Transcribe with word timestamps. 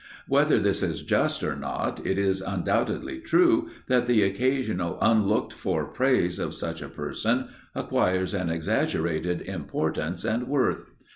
Whether 0.27 0.57
this 0.57 0.81
is 0.81 1.03
just 1.03 1.43
or 1.43 1.55
not, 1.55 2.03
it 2.07 2.17
is 2.17 2.41
undoubtedly 2.41 3.19
true 3.19 3.69
that 3.85 4.07
the 4.07 4.23
occasional 4.23 4.97
unlooked 4.99 5.53
for 5.53 5.85
praise 5.85 6.39
of 6.39 6.55
such 6.55 6.81
a 6.81 6.89
person 6.89 7.49
acquires 7.75 8.33
an 8.33 8.49
exaggerated 8.49 9.41
importance 9.43 10.25
and 10.25 10.47
worth. 10.47 10.89